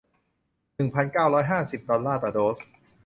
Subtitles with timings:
[0.75, 2.57] หนึ่งพันเก้าร้อยห้าสิบ ดอลลาร์ต่อโดส